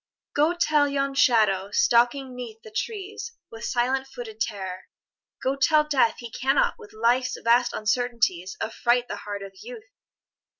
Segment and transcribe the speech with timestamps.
[0.33, 4.85] Go tell yon shadow stalking 'neath the trees With silent footed terror,
[5.43, 9.91] go tell Death He cannot with Life's vast uncertainties Affright the heart of Youth